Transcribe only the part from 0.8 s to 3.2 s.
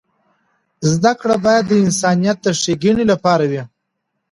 زده کړه باید د انسانیت د ښیګڼې